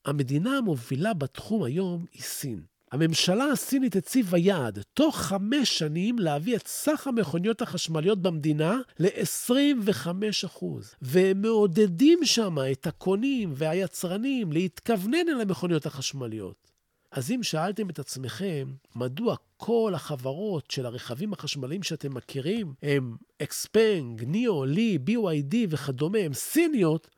המדינה 0.07 0.59
המובילה 0.59 1.15
בתחום 1.15 1.63
היום 1.63 2.05
היא 2.13 2.23
סין. 2.23 2.61
הממשלה 2.93 3.45
הסינית 3.45 3.97
הציבה 3.97 4.39
יעד, 4.39 4.83
תוך 4.95 5.17
חמש 5.17 5.79
שנים 5.79 6.19
להביא 6.19 6.57
את 6.57 6.67
סך 6.67 7.07
המכוניות 7.07 7.63
החשמליות 7.63 8.23
במדינה 8.23 8.81
ל-25%. 8.99 10.65
והם 11.03 11.43
מעודדים 11.43 12.19
שם 12.25 12.57
את 12.73 12.87
הקונים 12.87 13.53
והיצרנים 13.57 14.53
להתכוונן 14.53 15.29
אל 15.29 15.41
המכוניות 15.41 15.87
החשמליות. 15.87 16.73
אז 17.11 17.31
אם 17.31 17.43
שאלתם 17.43 17.91
את 17.91 17.99
עצמכם, 17.99 18.69
מדוע 18.97 19.37
כל 19.57 19.93
החברות 19.95 20.71
של 20.71 20.87
הרכבים 20.87 21.33
החשמליים 21.33 21.83
שאתם 21.83 22.15
מכירים, 22.15 22.75
הם 22.83 23.17
אקספנג, 23.43 24.25
ניאו, 24.25 24.65
לי, 24.65 24.99
BYD 25.07 25.57
וכדומה, 25.69 26.19
הם 26.19 26.35
סיניות, 26.35 27.09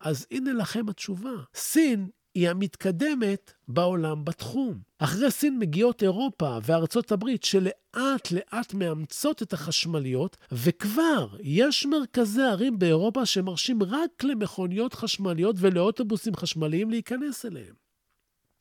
אז 0.00 0.26
הנה 0.30 0.52
לכם 0.52 0.88
התשובה. 0.88 1.30
סין 1.54 2.08
היא 2.34 2.50
המתקדמת 2.50 3.52
בעולם 3.68 4.24
בתחום. 4.24 4.78
אחרי 4.98 5.30
סין 5.30 5.58
מגיעות 5.58 6.02
אירופה 6.02 6.58
וארצות 6.62 7.12
הברית, 7.12 7.44
שלאט 7.44 8.30
לאט 8.30 8.74
מאמצות 8.74 9.42
את 9.42 9.52
החשמליות, 9.52 10.36
וכבר 10.52 11.28
יש 11.40 11.86
מרכזי 11.86 12.42
ערים 12.42 12.78
באירופה 12.78 13.26
שמרשים 13.26 13.82
רק 13.82 14.24
למכוניות 14.24 14.94
חשמליות 14.94 15.56
ולאוטובוסים 15.58 16.36
חשמליים 16.36 16.90
להיכנס 16.90 17.46
אליהם. 17.46 17.74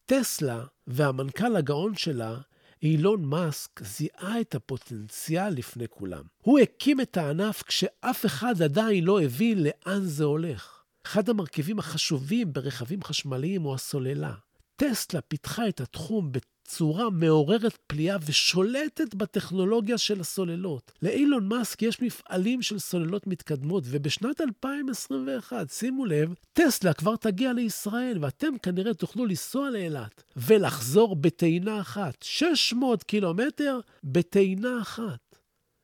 טסלה 0.05 0.63
והמנכ"ל 0.87 1.55
הגאון 1.55 1.95
שלה, 1.95 2.37
אילון 2.83 3.25
מאסק, 3.25 3.83
זיהה 3.83 4.41
את 4.41 4.55
הפוטנציאל 4.55 5.49
לפני 5.49 5.85
כולם. 5.89 6.23
הוא 6.41 6.59
הקים 6.59 7.01
את 7.01 7.17
הענף 7.17 7.63
כשאף 7.63 8.25
אחד 8.25 8.61
עדיין 8.61 9.03
לא 9.03 9.21
הבין 9.21 9.63
לאן 9.63 9.99
זה 10.01 10.23
הולך. 10.23 10.78
אחד 11.09 11.29
המרכיבים 11.29 11.79
החשובים 11.79 12.53
ברכבים 12.53 13.03
חשמליים 13.03 13.61
הוא 13.61 13.73
הסוללה. 13.73 14.33
טסלה 14.75 15.21
פיתחה 15.21 15.67
את 15.67 15.81
התחום 15.81 16.31
בצורה 16.31 17.09
מעוררת 17.09 17.77
פליאה 17.87 18.17
ושולטת 18.25 19.15
בטכנולוגיה 19.15 19.97
של 19.97 20.19
הסוללות. 20.21 20.91
לאילון 21.01 21.47
מאסק 21.47 21.81
יש 21.81 22.01
מפעלים 22.01 22.61
של 22.61 22.79
סוללות 22.79 23.27
מתקדמות, 23.27 23.83
ובשנת 23.87 24.41
2021, 24.41 25.69
שימו 25.69 26.05
לב, 26.05 26.33
טסלה 26.53 26.93
כבר 26.93 27.15
תגיע 27.15 27.53
לישראל, 27.53 28.17
ואתם 28.21 28.57
כנראה 28.63 28.93
תוכלו 28.93 29.25
לנסוע 29.25 29.69
לאילת 29.69 30.23
ולחזור 30.37 31.15
בטעינה 31.15 31.81
אחת. 31.81 32.15
600 32.23 33.03
קילומטר 33.03 33.79
בטעינה 34.03 34.81
אחת. 34.81 35.29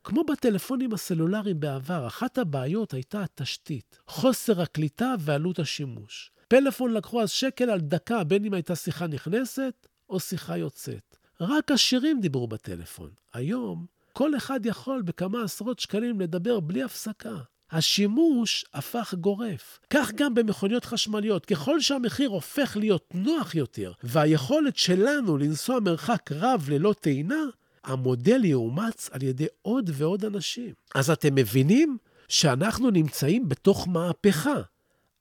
כמו 0.05 0.23
בטלפונים 0.23 0.93
הסלולריים 0.93 1.59
בעבר, 1.59 2.07
אחת 2.07 2.37
הבעיות 2.37 2.93
הייתה 2.93 3.23
התשתית, 3.23 3.99
חוסר 4.07 4.61
הקליטה 4.61 5.15
ועלות 5.19 5.59
השימוש. 5.59 6.31
פלאפון 6.47 6.93
לקחו 6.93 7.21
אז 7.21 7.31
שקל 7.31 7.69
על 7.69 7.79
דקה, 7.79 8.23
בין 8.23 8.45
אם 8.45 8.53
הייתה 8.53 8.75
שיחה 8.75 9.07
נכנסת 9.07 9.87
או 10.09 10.19
שיחה 10.19 10.57
יוצאת. 10.57 11.17
רק 11.41 11.71
עשירים 11.71 12.21
דיברו 12.21 12.47
בטלפון. 12.47 13.09
היום, 13.33 13.85
כל 14.13 14.37
אחד 14.37 14.65
יכול 14.65 15.01
בכמה 15.01 15.43
עשרות 15.43 15.79
שקלים 15.79 16.21
לדבר 16.21 16.59
בלי 16.59 16.83
הפסקה. 16.83 17.35
השימוש 17.71 18.65
הפך 18.73 19.13
גורף. 19.13 19.79
כך 19.89 20.11
גם 20.11 20.33
במכוניות 20.33 20.85
חשמליות. 20.85 21.45
ככל 21.45 21.79
שהמחיר 21.79 22.29
הופך 22.29 22.77
להיות 22.77 23.09
נוח 23.13 23.55
יותר, 23.55 23.91
והיכולת 24.03 24.77
שלנו 24.77 25.37
לנסוע 25.37 25.79
מרחק 25.79 26.31
רב 26.31 26.69
ללא 26.69 26.93
טעינה, 26.99 27.43
המודל 27.85 28.45
יאומץ 28.45 29.09
על 29.11 29.23
ידי 29.23 29.47
עוד 29.61 29.89
ועוד 29.93 30.25
אנשים. 30.25 30.73
אז 30.95 31.09
אתם 31.09 31.35
מבינים 31.35 31.97
שאנחנו 32.27 32.89
נמצאים 32.89 33.49
בתוך 33.49 33.87
מהפכה. 33.87 34.61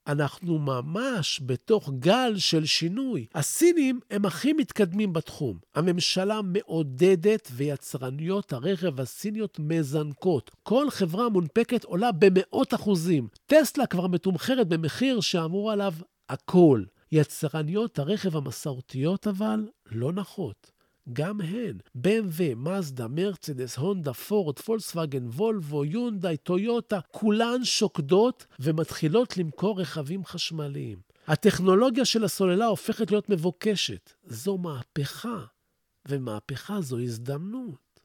אנחנו 0.07 0.59
ממש 0.59 1.41
בתוך 1.45 1.89
גל 1.99 2.33
של 2.37 2.65
שינוי. 2.65 3.25
הסינים 3.35 3.99
הם 4.11 4.25
הכי 4.25 4.53
מתקדמים 4.53 5.13
בתחום. 5.13 5.57
הממשלה 5.75 6.41
מעודדת 6.41 7.49
ויצרניות 7.51 8.53
הרכב 8.53 9.01
הסיניות 9.01 9.59
מזנקות. 9.59 10.51
כל 10.63 10.89
חברה 10.89 11.29
מונפקת 11.29 11.83
עולה 11.83 12.11
במאות 12.11 12.73
אחוזים. 12.73 13.27
טסלה 13.45 13.85
כבר 13.85 14.07
מתומחרת 14.07 14.67
במחיר 14.67 15.21
שאמור 15.21 15.71
עליו 15.71 15.93
הכל. 16.29 16.83
יצרניות 17.11 17.99
הרכב 17.99 18.35
המסורתיות 18.37 19.27
אבל 19.27 19.67
לא 19.91 20.13
נחות. 20.13 20.71
גם 21.13 21.41
הן, 21.41 21.77
BMW, 21.97 22.55
מזדה, 22.55 23.07
מרצדס, 23.07 23.77
הונדה, 23.77 24.13
פורד, 24.13 24.59
פולקסווגן, 24.59 25.27
וולבו, 25.27 25.85
יונדאי, 25.85 26.37
טויוטה, 26.37 26.99
כולן 27.11 27.63
שוקדות 27.63 28.45
ומתחילות 28.59 29.37
למכור 29.37 29.81
רכבים 29.81 30.25
חשמליים. 30.25 30.97
הטכנולוגיה 31.27 32.05
של 32.05 32.23
הסוללה 32.23 32.65
הופכת 32.65 33.11
להיות 33.11 33.29
מבוקשת. 33.29 34.13
זו 34.27 34.57
מהפכה, 34.57 35.45
ומהפכה 36.07 36.81
זו 36.81 36.99
הזדמנות. 36.99 38.01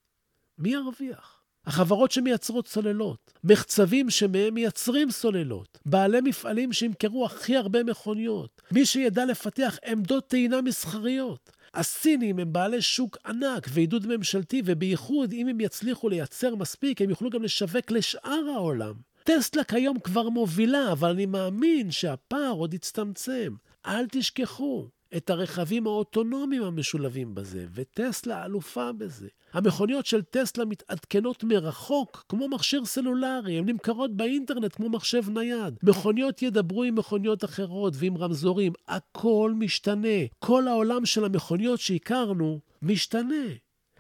מי 0.59 0.71
ירוויח? 0.71 1.41
החברות 1.67 2.11
שמייצרות 2.11 2.69
סוללות, 2.69 3.33
מחצבים 3.45 4.11
שמהם 4.11 4.55
מייצרים 4.55 5.11
סוללות, 5.11 5.79
בעלי 5.87 6.21
מפעלים 6.21 6.73
שימכרו 6.73 7.27
הכי 7.27 7.57
הרבה 7.57 7.85
מכוניות, 7.85 8.63
מי 8.73 8.87
שידע 8.87 9.25
לפתח 9.25 9.79
עמדות 9.87 10.29
טעינה 10.29 10.63
מסחריות, 10.63 11.51
הסינים 11.75 12.39
הם 12.39 12.53
בעלי 12.53 12.83
שוק 12.83 13.17
ענק 13.27 13.67
ועידוד 13.69 14.07
ממשלתי, 14.07 14.63
ובייחוד 14.65 15.33
אם 15.33 15.49
הם 15.49 15.61
יצליחו 15.61 16.09
לייצר 16.09 16.55
מספיק, 16.55 17.03
הם 17.03 17.11
יוכלו 17.11 17.31
גם 17.31 17.43
לשווק 17.43 17.91
לשאר 17.91 18.45
העולם. 18.55 18.95
טסלה 19.25 19.65
כיום 19.65 20.01
כבר 20.01 20.29
מובילה, 20.29 20.93
אבל 20.93 21.11
אני 21.11 21.27
מאמין 21.27 21.91
שהפער 21.91 22.53
עוד 22.53 22.75
יצטמצם. 22.75 23.55
אל 23.87 24.07
תשכחו, 24.11 24.89
את 25.17 25.31
הרכבים 25.31 25.87
האוטונומיים 25.87 26.63
המשולבים 26.63 27.35
בזה, 27.35 27.67
וטסלה 27.75 28.45
אלופה 28.45 28.93
בזה. 28.93 29.29
המכוניות 29.53 30.07
של 30.07 30.23
טסלה 30.23 30.65
מתעדכנות 30.65 31.45
מרחוק, 31.45 32.25
כמו 32.29 32.49
מכשיר 32.49 32.85
סלולרי, 32.85 33.59
הן 33.59 33.69
נמכרות 33.69 34.17
באינטרנט 34.17 34.75
כמו 34.75 34.89
מחשב 34.89 35.31
נייד. 35.31 35.79
מכוניות 35.83 36.43
ידברו 36.43 36.83
עם 36.83 36.95
מכוניות 36.95 37.45
אחרות 37.45 37.95
ועם 37.97 38.17
רמזורים, 38.17 38.73
הכל 38.89 39.53
משתנה. 39.57 40.27
כל 40.39 40.69
העולם 40.69 41.07
של 41.07 41.25
המכוניות 41.25 41.81
שהכרנו 41.81 42.61
משתנה. 42.83 43.45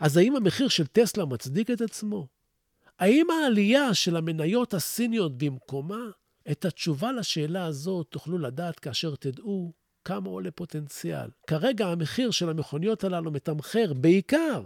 אז 0.00 0.16
האם 0.16 0.36
המחיר 0.36 0.68
של 0.68 0.86
טסלה 0.86 1.24
מצדיק 1.24 1.70
את 1.70 1.80
עצמו? 1.80 2.26
האם 2.98 3.26
העלייה 3.30 3.94
של 3.94 4.16
המניות 4.16 4.74
הסיניות 4.74 5.38
במקומה? 5.38 6.04
את 6.50 6.64
התשובה 6.64 7.12
לשאלה 7.12 7.64
הזאת 7.64 8.06
תוכלו 8.10 8.38
לדעת 8.38 8.78
כאשר 8.78 9.14
תדעו 9.14 9.72
כמה 10.04 10.28
עולה 10.28 10.50
פוטנציאל. 10.50 11.28
כרגע 11.46 11.86
המחיר 11.86 12.30
של 12.30 12.48
המכוניות 12.48 13.04
הללו 13.04 13.30
מתמחר 13.30 13.92
בעיקר 13.92 14.64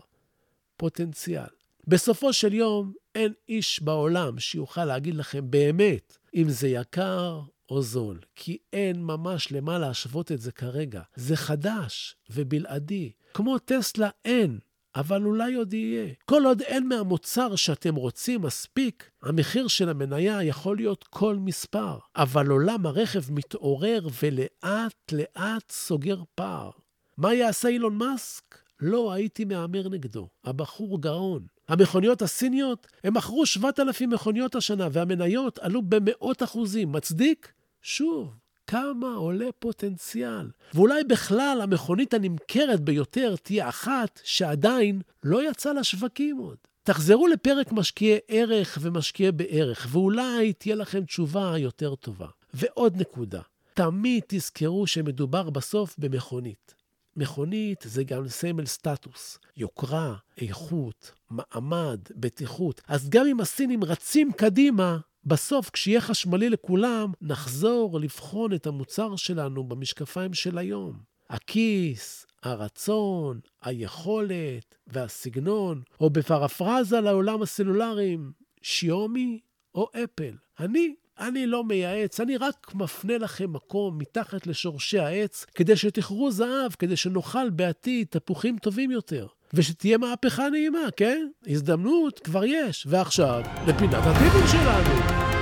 פוטנציאל. 0.76 1.46
בסופו 1.86 2.32
של 2.32 2.54
יום, 2.54 2.92
אין 3.14 3.32
איש 3.48 3.82
בעולם 3.82 4.38
שיוכל 4.38 4.84
להגיד 4.84 5.14
לכם 5.14 5.50
באמת 5.50 6.18
אם 6.34 6.48
זה 6.48 6.68
יקר 6.68 7.40
או 7.70 7.82
זול, 7.82 8.20
כי 8.36 8.58
אין 8.72 9.02
ממש 9.02 9.52
למה 9.52 9.78
להשוות 9.78 10.32
את 10.32 10.40
זה 10.40 10.52
כרגע. 10.52 11.02
זה 11.14 11.36
חדש 11.36 12.16
ובלעדי. 12.30 13.12
כמו 13.34 13.58
טסלה 13.58 14.10
אין 14.24 14.58
אבל 14.96 15.24
אולי 15.24 15.54
עוד 15.54 15.74
יהיה. 15.74 16.12
כל 16.24 16.44
עוד 16.46 16.62
אין 16.62 16.88
מהמוצר 16.88 17.56
שאתם 17.56 17.94
רוצים 17.94 18.42
מספיק, 18.42 19.10
המחיר 19.22 19.68
של 19.68 19.88
המניה 19.88 20.42
יכול 20.42 20.76
להיות 20.76 21.04
כל 21.10 21.36
מספר. 21.36 21.98
אבל 22.16 22.46
עולם 22.46 22.86
הרכב 22.86 23.32
מתעורר 23.32 24.06
ולאט 24.22 25.12
לאט 25.12 25.70
סוגר 25.70 26.22
פער. 26.34 26.70
מה 27.18 27.34
יעשה 27.34 27.68
אילון 27.68 27.96
מאסק? 27.96 28.58
לא 28.80 29.12
הייתי 29.12 29.44
מהמר 29.44 29.88
נגדו. 29.88 30.28
הבחור 30.44 31.00
גאון. 31.00 31.46
המכוניות 31.68 32.22
הסיניות, 32.22 32.86
הם 33.04 33.14
מכרו 33.16 33.46
7,000 33.46 34.10
מכוניות 34.10 34.54
השנה, 34.54 34.88
והמניות 34.92 35.58
עלו 35.58 35.82
במאות 35.82 36.42
אחוזים. 36.42 36.92
מצדיק? 36.92 37.52
שוב, 37.82 38.34
כמה 38.66 39.14
עולה 39.14 39.48
פוטנציאל. 39.58 40.50
ואולי 40.74 41.04
בכלל 41.04 41.60
המכונית 41.62 42.14
הנמכרת 42.14 42.80
ביותר 42.80 43.34
תהיה 43.42 43.68
אחת 43.68 44.20
שעדיין 44.24 45.00
לא 45.24 45.50
יצאה 45.50 45.72
לשווקים 45.72 46.36
עוד. 46.36 46.56
תחזרו 46.82 47.26
לפרק 47.26 47.72
משקיעי 47.72 48.18
ערך 48.28 48.78
ומשקיעי 48.80 49.32
בערך, 49.32 49.86
ואולי 49.90 50.52
תהיה 50.52 50.74
לכם 50.74 51.04
תשובה 51.04 51.58
יותר 51.58 51.94
טובה. 51.94 52.26
ועוד 52.54 52.96
נקודה, 52.96 53.40
תמיד 53.74 54.22
תזכרו 54.28 54.86
שמדובר 54.86 55.50
בסוף 55.50 55.94
במכונית. 55.98 56.74
מכונית 57.16 57.84
זה 57.84 58.04
גם 58.04 58.28
סמל 58.28 58.66
סטטוס, 58.66 59.38
יוקרה, 59.56 60.14
איכות, 60.38 61.12
מעמד, 61.30 62.00
בטיחות. 62.16 62.80
אז 62.88 63.08
גם 63.08 63.26
אם 63.26 63.40
הסינים 63.40 63.84
רצים 63.84 64.32
קדימה, 64.32 64.98
בסוף, 65.26 65.70
כשיהיה 65.70 66.00
חשמלי 66.00 66.50
לכולם, 66.50 67.12
נחזור 67.20 68.00
לבחון 68.00 68.52
את 68.52 68.66
המוצר 68.66 69.16
שלנו 69.16 69.64
במשקפיים 69.64 70.34
של 70.34 70.58
היום. 70.58 70.98
הכיס, 71.30 72.26
הרצון, 72.42 73.40
היכולת 73.62 74.74
והסגנון, 74.86 75.82
או 76.00 76.10
בפרפרזה 76.10 77.00
לעולם 77.00 77.42
הסלולריים, 77.42 78.32
שיומי 78.62 79.40
או 79.74 79.88
אפל. 80.04 80.34
אני, 80.60 80.94
אני 81.18 81.46
לא 81.46 81.64
מייעץ, 81.64 82.20
אני 82.20 82.36
רק 82.36 82.74
מפנה 82.74 83.18
לכם 83.18 83.52
מקום 83.52 83.98
מתחת 83.98 84.46
לשורשי 84.46 84.98
העץ, 84.98 85.44
כדי 85.54 85.76
שתכרו 85.76 86.30
זהב, 86.30 86.72
כדי 86.72 86.96
שנאכל 86.96 87.50
בעתיד 87.50 88.06
תפוחים 88.10 88.58
טובים 88.58 88.90
יותר. 88.90 89.26
ושתהיה 89.54 89.98
מהפכה 89.98 90.48
נעימה, 90.50 90.88
כן? 90.96 91.26
הזדמנות 91.46 92.18
כבר 92.18 92.44
יש. 92.44 92.86
ועכשיו, 92.90 93.42
לפינת 93.66 93.94
הטיפים 93.94 94.46
שלנו. 94.46 95.33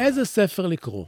איזה 0.00 0.24
ספר 0.24 0.66
לקרוא? 0.66 1.06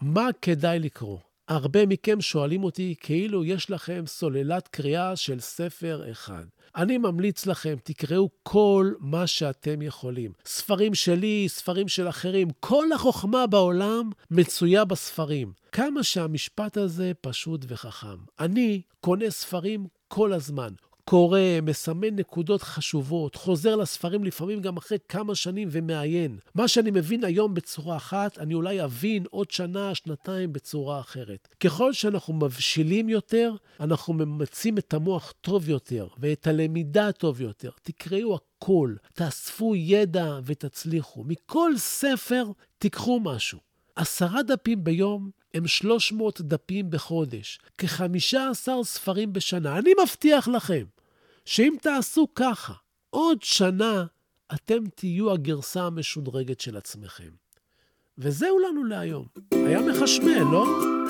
מה 0.00 0.28
כדאי 0.42 0.78
לקרוא? 0.78 1.18
הרבה 1.48 1.86
מכם 1.86 2.20
שואלים 2.20 2.64
אותי 2.64 2.94
כאילו 3.00 3.44
יש 3.44 3.70
לכם 3.70 4.04
סוללת 4.06 4.68
קריאה 4.68 5.16
של 5.16 5.40
ספר 5.40 6.10
אחד. 6.10 6.44
אני 6.76 6.98
ממליץ 6.98 7.46
לכם, 7.46 7.76
תקראו 7.84 8.28
כל 8.42 8.92
מה 9.00 9.26
שאתם 9.26 9.82
יכולים. 9.82 10.32
ספרים 10.46 10.94
שלי, 10.94 11.46
ספרים 11.48 11.88
של 11.88 12.08
אחרים, 12.08 12.48
כל 12.60 12.92
החוכמה 12.94 13.46
בעולם 13.46 14.10
מצויה 14.30 14.84
בספרים. 14.84 15.52
כמה 15.72 16.02
שהמשפט 16.02 16.76
הזה 16.76 17.12
פשוט 17.20 17.64
וחכם. 17.68 18.18
אני 18.40 18.82
קונה 19.00 19.30
ספרים 19.30 19.86
כל 20.08 20.32
הזמן. 20.32 20.72
קורא, 21.04 21.40
מסמן 21.62 22.16
נקודות 22.16 22.62
חשובות, 22.62 23.34
חוזר 23.34 23.76
לספרים 23.76 24.24
לפעמים 24.24 24.60
גם 24.60 24.76
אחרי 24.76 24.98
כמה 25.08 25.34
שנים 25.34 25.68
ומעיין. 25.70 26.38
מה 26.54 26.68
שאני 26.68 26.90
מבין 26.90 27.24
היום 27.24 27.54
בצורה 27.54 27.96
אחת, 27.96 28.38
אני 28.38 28.54
אולי 28.54 28.84
אבין 28.84 29.24
עוד 29.30 29.50
שנה, 29.50 29.94
שנתיים 29.94 30.52
בצורה 30.52 31.00
אחרת. 31.00 31.48
ככל 31.60 31.92
שאנחנו 31.92 32.34
מבשילים 32.34 33.08
יותר, 33.08 33.54
אנחנו 33.80 34.14
ממצים 34.14 34.78
את 34.78 34.94
המוח 34.94 35.32
טוב 35.40 35.68
יותר 35.68 36.06
ואת 36.18 36.46
הלמידה 36.46 37.12
טוב 37.12 37.40
יותר. 37.40 37.70
תקראו 37.82 38.34
הכל, 38.34 38.94
תאספו 39.14 39.76
ידע 39.76 40.38
ותצליחו. 40.44 41.24
מכל 41.24 41.72
ספר 41.76 42.44
תיקחו 42.78 43.20
משהו. 43.20 43.58
עשרה 43.96 44.42
דפים 44.42 44.84
ביום 44.84 45.30
הם 45.54 45.66
300 45.66 46.40
דפים 46.40 46.90
בחודש, 46.90 47.58
כ-15 47.78 48.68
ספרים 48.82 49.32
בשנה. 49.32 49.78
אני 49.78 49.90
מבטיח 50.02 50.48
לכם 50.48 50.84
שאם 51.44 51.74
תעשו 51.82 52.28
ככה, 52.34 52.72
עוד 53.10 53.42
שנה 53.42 54.06
אתם 54.54 54.84
תהיו 54.94 55.32
הגרסה 55.32 55.82
המשודרגת 55.82 56.60
של 56.60 56.76
עצמכם. 56.76 57.30
וזהו 58.18 58.58
לנו 58.58 58.84
להיום. 58.84 59.24
היה 59.52 59.80
מחשמל, 59.80 60.42
לא? 60.52 60.66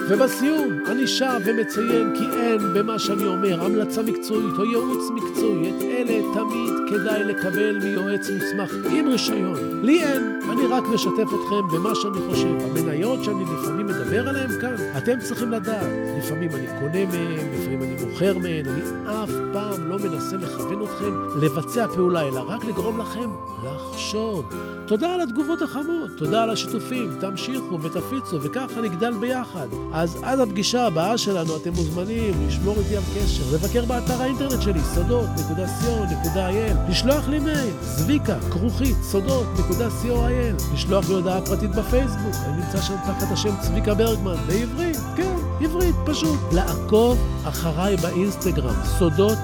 ובסיום, 0.09 0.79
אני 0.87 1.07
שב 1.07 1.41
ומציין 1.45 2.15
כי 2.15 2.25
אין 2.25 2.59
במה 2.75 2.99
שאני 2.99 3.27
אומר 3.27 3.65
המלצה 3.65 4.03
מקצועית 4.03 4.59
או 4.59 4.65
ייעוץ 4.65 5.11
מקצועי. 5.15 5.71
את 5.71 5.83
אלה 5.83 6.23
תמיד 6.35 6.73
כדאי 6.89 7.25
לקבל 7.25 7.79
מיועץ 7.85 8.31
מוסמך 8.31 8.87
עם 8.91 9.09
רישיון. 9.09 9.85
לי 9.85 10.05
אין, 10.05 10.41
אני 10.51 10.67
רק 10.67 10.85
משתף 10.95 11.23
אתכם 11.23 11.77
במה 11.77 11.95
שאני 11.95 12.19
חושב. 12.31 12.57
המניות 12.61 13.25
שאני 13.25 13.45
לפעמים 13.45 13.87
מדבר 13.87 14.29
עליהן 14.29 14.61
כאן, 14.61 14.75
אתם 14.99 15.21
צריכים 15.21 15.53
לדעת. 15.53 15.87
לפעמים 16.19 16.51
אני 16.51 16.67
קונה 16.67 17.07
מהן, 17.07 17.55
לפעמים 17.55 17.83
אני 17.83 17.97
מוכר 18.05 18.39
מהן, 18.39 18.67
אני 18.69 18.83
אף 19.07 19.31
פעם 19.53 19.89
לא 19.89 19.99
מנסה 19.99 20.37
לכוון 20.37 20.83
אתכם 20.83 21.15
לבצע 21.43 21.87
פעולה, 21.89 22.29
אלא 22.29 22.41
רק 22.49 22.65
לגרום 22.65 23.01
לכם 23.01 23.31
לחשוב. 23.65 24.45
תודה 24.87 25.15
על 25.15 25.21
התגובות 25.21 25.63
החמות, 25.63 26.02
תודה 26.17 26.43
על 26.43 26.51
השיתופים, 26.51 27.11
תמשיכו 27.21 27.83
ותפיצו, 27.83 28.43
וככה 28.43 28.81
נגדל 28.81 29.13
ביחד. 29.21 29.67
אז 29.93 30.19
עד 30.23 30.41
הפגישה 30.41 30.87
הבאה 30.87 31.19
שלנו 31.19 31.57
אתם 31.57 31.71
מוזמנים 31.71 32.47
לשמור 32.47 32.77
איתי 32.79 32.97
על 32.97 33.03
קשר, 33.15 33.55
לבקר 33.55 33.85
באתר 33.85 34.23
האינטרנט 34.23 34.63
שלי, 34.63 34.81
סודות.co.il, 34.95 36.91
לשלוח 36.91 37.29
לי 37.29 37.39
מייל, 37.39 37.75
זביקה, 37.83 38.39
כרוכית, 38.51 38.97
סודות.co.il, 39.03 40.75
לשלוח 40.75 41.09
לי 41.09 41.15
הודעה 41.15 41.41
פרטית 41.47 41.71
בפייסבוק, 41.71 42.35
אני 42.47 42.57
נמצא 42.57 42.81
שם 42.83 42.97
תחת 43.07 43.33
השם 43.33 43.55
צביקה 43.61 43.95
ברגמן, 43.95 44.37
בעברית, 44.47 44.97
כן, 45.17 45.37
עברית, 45.61 45.97
פשוט. 46.07 46.39
לעקוב 46.53 47.19
אחריי 47.45 47.97
באינסטגרם, 47.97 48.75
סודות. 48.99 49.39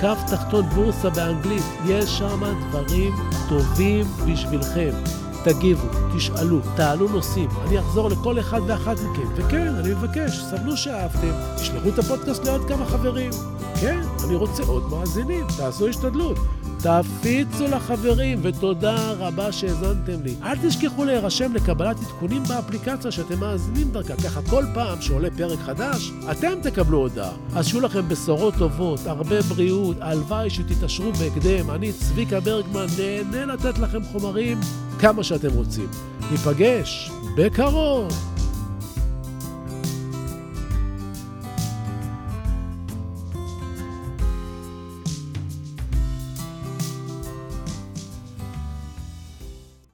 קו 0.00 0.14
תחתון 0.30 0.64
בורסה 0.68 1.10
באנגלית, 1.10 1.62
יש 1.86 2.18
שם 2.18 2.42
דברים 2.68 3.14
טובים 3.48 4.06
בשבילכם. 4.26 5.23
תגיבו, 5.44 5.86
תשאלו, 6.16 6.60
תעלו 6.76 7.08
נושאים. 7.08 7.50
אני 7.66 7.78
אחזור 7.78 8.08
לכל 8.08 8.40
אחד 8.40 8.60
ואחת 8.66 8.96
מכם. 8.96 9.28
וכן, 9.34 9.74
אני 9.74 9.94
מבקש, 9.94 10.40
סבלו 10.50 10.76
שאהבתם, 10.76 11.32
תשלחו 11.56 11.88
את 11.88 11.98
הפודקאסט 11.98 12.44
לעוד 12.44 12.68
כמה 12.68 12.86
חברים. 12.86 13.30
כן, 13.80 14.00
אני 14.24 14.34
רוצה 14.34 14.62
עוד 14.62 14.90
מאזינים, 14.90 15.46
תעשו 15.56 15.88
השתדלות. 15.88 16.38
תפיצו 16.84 17.66
לחברים, 17.66 18.40
ותודה 18.42 19.12
רבה 19.12 19.52
שהאזנתם 19.52 20.22
לי. 20.24 20.34
אל 20.42 20.56
תשכחו 20.68 21.04
להירשם 21.04 21.54
לקבלת 21.54 21.96
עדכונים 21.96 22.42
באפליקציה 22.42 23.10
שאתם 23.10 23.40
מאזינים 23.40 23.90
דרכה, 23.90 24.16
ככה 24.16 24.40
כל 24.50 24.64
פעם 24.74 25.00
שעולה 25.00 25.28
פרק 25.36 25.58
חדש, 25.58 26.10
אתם 26.30 26.52
תקבלו 26.62 26.98
הודעה. 26.98 27.32
אז 27.54 27.66
שיהיו 27.66 27.80
לכם 27.80 28.08
בשורות 28.08 28.54
טובות, 28.58 29.00
הרבה 29.06 29.42
בריאות, 29.42 29.96
הלוואי 30.00 30.50
שתתעשרו 30.50 31.12
בהקדם. 31.12 31.70
אני 31.70 31.92
צביקה 31.92 32.40
ברגמן, 32.40 32.86
נהנה 32.98 33.44
לתת 33.44 33.78
לכם 33.78 34.02
חומרים 34.02 34.60
כמה 34.98 35.22
שאתם 35.22 35.50
רוצים. 35.54 35.88
ניפגש 36.30 37.10
בקרוב. 37.36 38.33